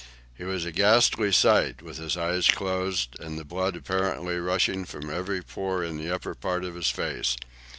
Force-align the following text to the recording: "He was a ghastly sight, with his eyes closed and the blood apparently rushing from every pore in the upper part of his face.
"He 0.35 0.43
was 0.43 0.65
a 0.65 0.71
ghastly 0.71 1.31
sight, 1.31 1.83
with 1.83 1.97
his 1.97 2.17
eyes 2.17 2.47
closed 2.47 3.15
and 3.19 3.37
the 3.37 3.45
blood 3.45 3.75
apparently 3.75 4.39
rushing 4.39 4.83
from 4.83 5.11
every 5.11 5.43
pore 5.43 5.83
in 5.83 5.97
the 5.99 6.09
upper 6.09 6.33
part 6.33 6.63
of 6.63 6.73
his 6.73 6.89
face. 6.89 7.37